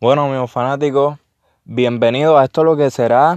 [0.00, 1.18] Bueno, amigos fanáticos,
[1.64, 3.36] bienvenidos a esto lo que será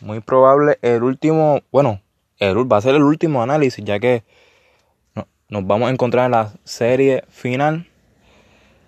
[0.00, 2.00] muy probable el último, bueno,
[2.38, 4.24] el, va a ser el último análisis, ya que
[5.50, 7.86] nos vamos a encontrar en la serie final,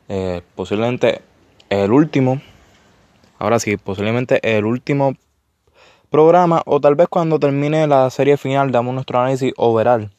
[0.08, 1.20] eh, posiblemente
[1.68, 2.40] el último,
[3.38, 5.12] ahora sí, posiblemente el último
[6.08, 10.10] programa, o tal vez cuando termine la serie final damos nuestro análisis overall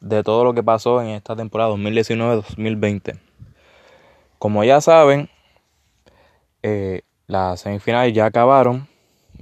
[0.00, 3.16] de todo lo que pasó en esta temporada 2019-2020.
[4.40, 5.30] Como ya saben,
[6.68, 8.88] eh, las semifinales ya acabaron.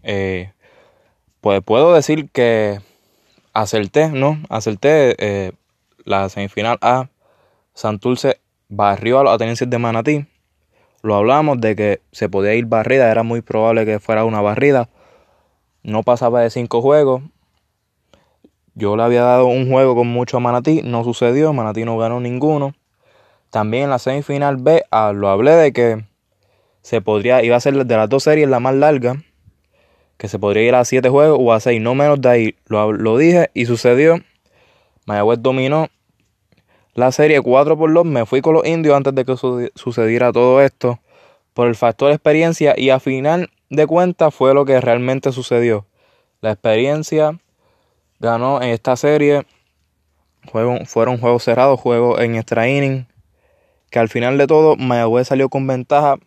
[0.03, 0.53] Eh,
[1.41, 2.81] pues puedo decir que
[3.55, 4.43] acerté, ¿no?
[4.51, 5.53] Acerté eh,
[6.05, 7.09] la semifinal A.
[7.73, 10.27] Santurce barrió a los atenienses de Manatí.
[11.01, 14.91] Lo hablamos de que se podía ir barrida, era muy probable que fuera una barrida.
[15.83, 17.23] No pasaba de cinco juegos.
[18.75, 22.75] Yo le había dado un juego con mucho Manatí, no sucedió, Manatí no ganó ninguno.
[23.49, 26.05] También en la semifinal B ah, lo hablé de que
[26.85, 29.17] se podría, iba a ser de las dos series la más larga,
[30.19, 32.57] que se podría ir a siete juegos o a seis, no menos de ahí.
[32.67, 34.19] Lo, dije y sucedió.
[35.07, 35.89] Mayagüez dominó
[36.93, 38.05] la serie 4 por 2.
[38.05, 39.35] Me fui con los indios antes de que
[39.75, 41.01] sucediera todo esto
[41.55, 45.87] por el factor experiencia y a final de cuentas fue lo que realmente sucedió.
[46.43, 47.41] La experiencia
[48.21, 49.47] ganó en esta serie.
[50.53, 53.07] Fueron, fueron juegos cerrados, juegos en extra inning.
[53.91, 56.19] Que al final de todo Mayagüez salió con ventaja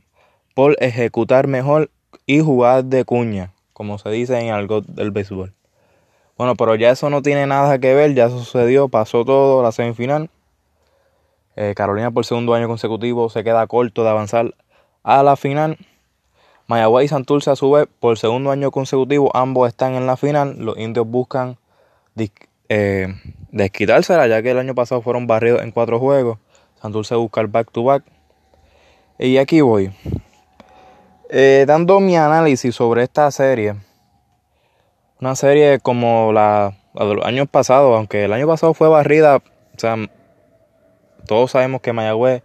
[0.58, 1.91] por ejecutar mejor
[2.25, 5.53] y jugar de cuña, como se dice en algo del béisbol.
[6.36, 10.31] Bueno, pero ya eso no tiene nada que ver, ya sucedió, pasó todo, la semifinal.
[11.55, 14.55] Eh, Carolina por segundo año consecutivo se queda corto de avanzar
[15.03, 15.77] a la final.
[16.66, 20.55] Mayagüez y Santurce a su vez por segundo año consecutivo ambos están en la final.
[20.58, 21.58] Los indios buscan
[22.67, 23.14] eh,
[23.52, 26.39] desquitársela ya que el año pasado fueron barridos en cuatro juegos.
[26.81, 28.03] Santurce busca el back to back.
[29.19, 29.92] Y aquí voy.
[31.30, 33.75] Eh, dando mi análisis sobre esta serie,
[35.20, 39.80] una serie como la, de los años pasados, aunque el año pasado fue barrida, o
[39.80, 39.98] sea,
[41.26, 42.43] todos sabemos que Mayagüez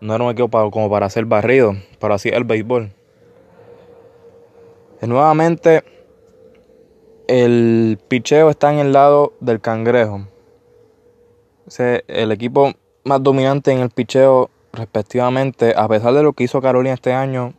[0.00, 2.92] no era un equipo como para ser barrido, pero así el béisbol.
[5.00, 5.82] Y nuevamente,
[7.26, 10.28] el picheo está en el lado del cangrejo.
[11.78, 16.94] el equipo más dominante en el picheo, respectivamente, a pesar de lo que hizo Carolina
[16.94, 17.54] este año,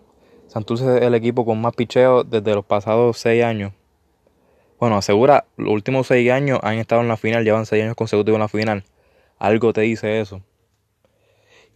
[0.54, 3.74] Santurce es el equipo con más picheo desde los pasados seis años.
[4.80, 8.36] Bueno, asegura, los últimos seis años han estado en la final, llevan seis años consecutivos
[8.36, 8.84] en la final.
[9.40, 10.42] Algo te dice eso.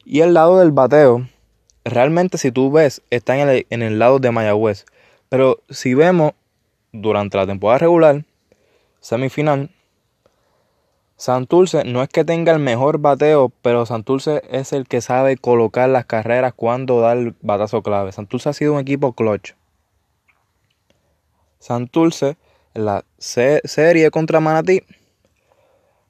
[0.05, 1.27] Y el lado del bateo,
[1.85, 4.85] realmente si tú ves, está en el, en el lado de Mayagüez.
[5.27, 6.33] Pero si vemos
[6.91, 8.25] durante la temporada regular,
[8.99, 9.71] semifinal,
[11.17, 15.89] Santurce no es que tenga el mejor bateo, pero Santurce es el que sabe colocar
[15.89, 18.11] las carreras cuando da el batazo clave.
[18.11, 19.53] Santurce ha sido un equipo clutch.
[21.57, 22.38] Santurce,
[22.75, 24.83] en la serie contra Manatí,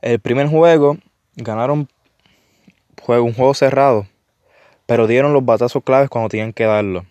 [0.02, 0.98] el primer juego
[1.38, 1.88] ganaron
[3.08, 4.08] un juego cerrado,
[4.86, 7.06] pero dieron los batazos claves cuando tenían que darlo.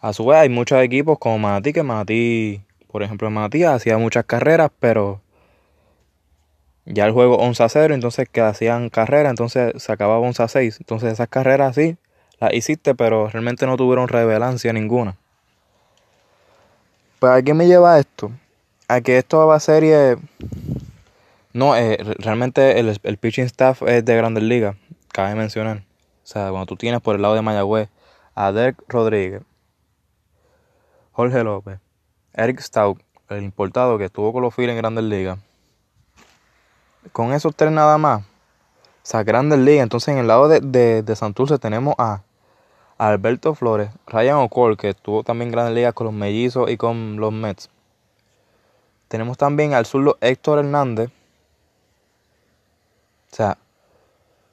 [0.00, 4.24] A su vez hay muchos equipos como Manatí, que Manatí, por ejemplo, Manatí hacía muchas
[4.24, 5.20] carreras, pero
[6.86, 10.48] ya el juego 11 a 0, entonces que hacían carrera, entonces se acababa 11 a
[10.48, 10.76] 6.
[10.80, 11.96] Entonces esas carreras sí,
[12.40, 15.16] las hiciste, pero realmente no tuvieron revelancia ninguna.
[17.18, 18.30] Pues a qué me lleva esto?
[18.88, 20.18] A que esto va a ser...
[21.52, 24.76] No, eh, realmente el, el, pitching staff es de Grandes Ligas,
[25.10, 25.78] cabe mencionar.
[25.78, 27.88] O sea, cuando tú tienes por el lado de Mayagüez
[28.34, 29.42] a Derek Rodríguez,
[31.12, 31.78] Jorge López,
[32.34, 35.38] Eric Stout, el importado que estuvo con los Phillies en Grandes Ligas,
[37.12, 38.24] con esos tres nada más, o
[39.02, 39.82] sea, grandes ligas.
[39.84, 42.22] Entonces, en el lado de, de, Santurce tenemos a
[42.98, 47.32] Alberto Flores, Ryan O'Connor, que estuvo también grandes ligas con los mellizos y con los
[47.32, 47.70] Mets.
[49.08, 51.10] Tenemos también al zurdo Héctor Hernández.
[53.32, 53.58] O sea,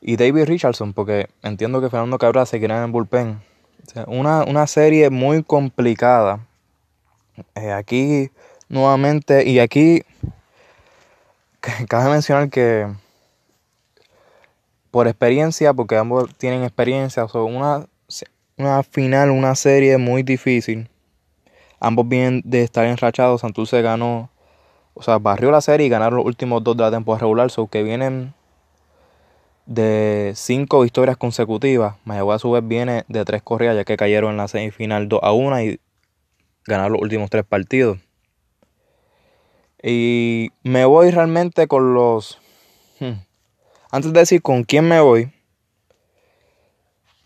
[0.02, 3.42] y David Richardson, porque entiendo que Fernando Cabral se quiere en el bullpen.
[3.88, 6.46] O sea, una, una serie muy complicada.
[7.56, 8.30] Eh, aquí,
[8.70, 10.04] nuevamente, y aquí
[11.88, 12.88] cabe mencionar que
[14.92, 17.88] por experiencia, porque ambos tienen experiencia, son una,
[18.58, 20.90] una final, una serie muy difícil.
[21.80, 23.42] Ambos vienen de estar enrachados.
[23.42, 24.30] Santurce ganó,
[24.94, 27.68] o sea, barrió la serie y ganaron los últimos dos de la temporada regular, so
[27.68, 28.34] que vienen
[29.66, 31.96] de cinco victorias consecutivas.
[32.06, 35.20] Mayagüez a su vez viene de tres corridas, ya que cayeron en la semifinal 2
[35.24, 35.80] a 1 y
[36.66, 38.00] ganaron los últimos tres partidos.
[39.84, 42.40] Y me voy realmente con los...
[43.02, 43.20] Hmm,
[43.92, 45.34] antes de decir con quién me voy,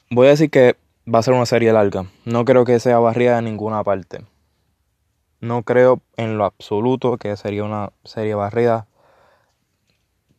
[0.10, 0.76] voy a decir que
[1.14, 2.08] va a ser una serie larga.
[2.26, 4.26] No creo que sea barrida de ninguna parte.
[5.40, 8.88] No creo en lo absoluto que sería una serie barrida.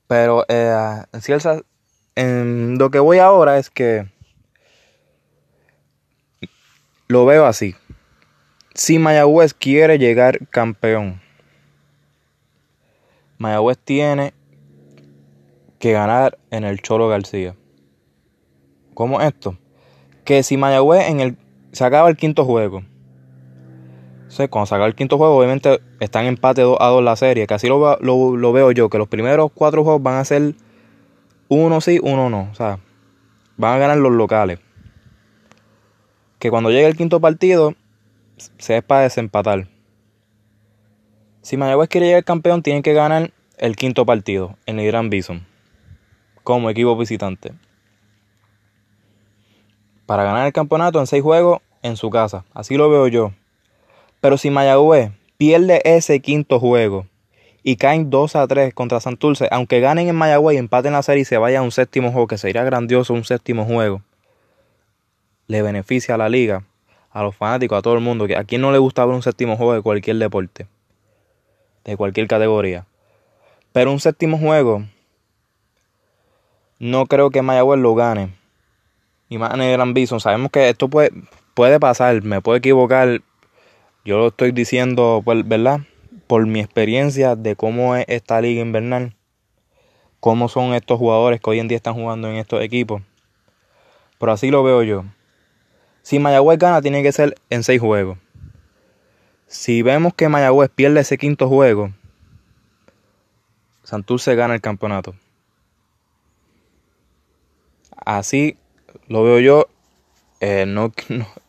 [0.09, 1.63] Pero eh, en cierta,
[2.17, 4.09] en lo que voy ahora es que
[7.07, 7.77] lo veo así.
[8.75, 11.21] Si Mayagüez quiere llegar campeón,
[13.39, 14.35] Mayagüez tiene
[15.79, 17.55] que ganar en el Cholo García.
[18.95, 19.57] ¿Cómo esto?
[20.25, 21.37] Que si Mayagüez en el,
[21.73, 22.83] se acaba el quinto juego,
[24.51, 27.55] cuando se el quinto juego, obviamente están en empate 2 a 2 la serie, que
[27.55, 30.55] así lo, lo, veo yo, que los primeros cuatro juegos van a ser
[31.49, 32.49] uno sí, uno no.
[32.51, 32.79] O sea,
[33.57, 34.61] van a ganar los locales.
[36.39, 37.75] Que cuando llegue el quinto partido,
[38.59, 39.69] se es para desempatar.
[41.49, 45.47] Si Mayagüez quiere llegar campeón, tienen que ganar el quinto partido en el Gran Bison.
[46.45, 47.55] Como equipo visitante.
[50.05, 52.45] Para ganar el campeonato en seis juegos en su casa.
[52.53, 53.33] Así lo veo yo.
[54.21, 57.07] Pero si Mayagüez pierde ese quinto juego
[57.63, 61.23] y caen 2 a 3 contra Santurce, aunque ganen en Mayagüez y empaten la serie
[61.23, 64.03] y se vaya a un séptimo juego, que sería grandioso un séptimo juego,
[65.47, 66.65] le beneficia a la liga,
[67.11, 69.23] a los fanáticos, a todo el mundo, que a quien no le gusta ver un
[69.23, 70.67] séptimo juego de cualquier deporte,
[71.89, 72.87] de cualquier categoría.
[73.73, 74.85] Pero un séptimo juego,
[76.79, 78.35] no creo que Mayagüez lo gane.
[79.31, 80.21] Y más en el Gran Bison.
[80.21, 81.13] Sabemos que esto puede,
[81.55, 83.23] puede pasar, me puedo equivocar,
[84.05, 85.81] yo lo estoy diciendo, pues, ¿verdad?
[86.27, 89.17] Por mi experiencia de cómo es esta liga invernal,
[90.21, 93.01] cómo son estos jugadores que hoy en día están jugando en estos equipos.
[94.19, 95.05] Pero así lo veo yo.
[96.03, 98.19] Si Mayagüez gana, tiene que ser en seis juegos.
[99.49, 101.91] Si vemos que Mayagüez pierde ese quinto juego,
[103.83, 105.15] Santurce gana el campeonato.
[107.97, 108.59] Así
[109.07, 109.69] lo veo yo.
[110.41, 110.93] Eh, no,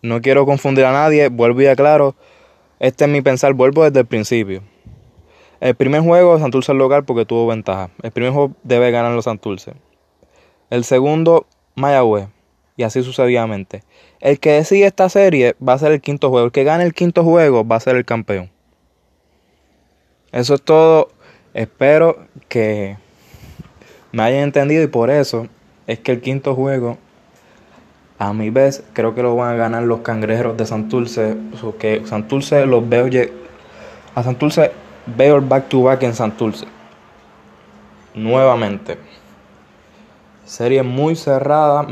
[0.01, 1.27] no, quiero confundir a nadie.
[1.27, 2.15] Vuelvo y aclaro.
[2.79, 4.63] Este es mi pensar, vuelvo desde el principio.
[5.59, 7.89] El primer juego, Santurce local porque tuvo ventaja.
[8.01, 9.73] El primer juego debe ganar los Santurce.
[10.69, 12.29] El segundo, Mayagüez.
[12.79, 13.83] Y así sucesivamente.
[14.21, 16.45] El que decide esta serie va a ser el quinto juego.
[16.45, 18.49] El que gane el quinto juego va a ser el campeón.
[20.31, 21.09] Eso es todo.
[21.53, 22.95] Espero que
[24.13, 25.47] me hayan entendido y por eso
[25.87, 26.97] es que el quinto juego
[28.17, 31.35] a mi vez, creo que lo van a ganar los cangrejeros de Santurce.
[31.79, 33.09] Que Santurce los veo.
[34.15, 34.71] A Santurce
[35.17, 36.65] veo el back to back en Santurce.
[38.15, 38.97] Nuevamente.
[40.45, 41.85] Serie muy cerrada.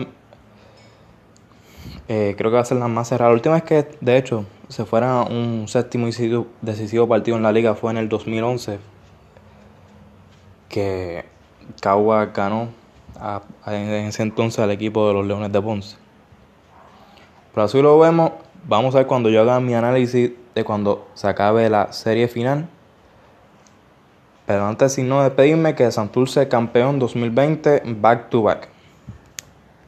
[2.10, 3.32] Eh, creo que va a ser la más cerrada.
[3.32, 7.52] La última vez que, de hecho, se fuera un séptimo y decisivo partido en la
[7.52, 8.80] liga fue en el 2011.
[10.70, 11.26] Que
[11.82, 12.70] Cagua ganó
[13.66, 15.98] en ese entonces al equipo de los Leones de Ponce.
[17.54, 18.32] Pero así lo vemos.
[18.66, 22.70] Vamos a ver cuando yo haga mi análisis de cuando se acabe la serie final.
[24.46, 28.70] Pero antes, sin no despedirme, que Santurce campeón 2020 back to back.